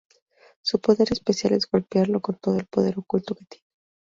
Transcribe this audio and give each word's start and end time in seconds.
Su 0.63 0.79
poder 0.79 1.13
especial 1.13 1.53
es 1.53 1.67
golpearlo 1.69 2.21
con 2.21 2.33
todo 2.39 2.57
el 2.57 2.65
poder 2.65 2.97
oculto 2.97 3.35
que 3.35 3.45
tiene. 3.45 3.67